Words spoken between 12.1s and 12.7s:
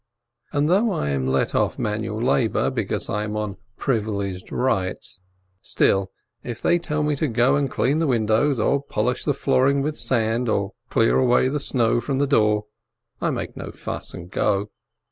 the door,